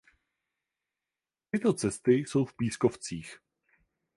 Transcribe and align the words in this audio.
Tyto 1.51 1.73
cesty 1.73 2.13
jsou 2.13 2.45
v 2.45 2.53
pískovcích. 2.55 3.39